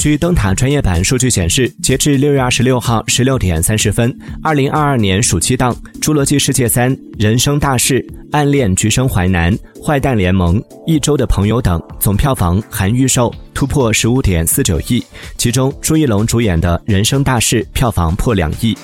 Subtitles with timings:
[0.00, 4.10] 据灯塔专业版数据显示截至六月二十六号十六点三十分
[4.42, 8.02] 二零二二年暑期档侏罗纪世界三人生大事
[8.32, 15.04] 暗恋橘生淮南坏蛋联盟一周的朋友等总票房含预售突破十五点四九亿
[15.36, 18.74] 其中朱一龙主演的人生大事票房破两亿。